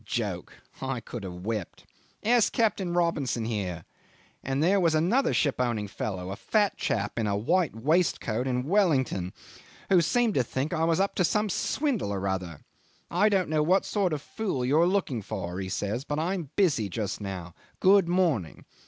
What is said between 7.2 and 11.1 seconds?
a white waistcoat in Wellington, who seemed to think I was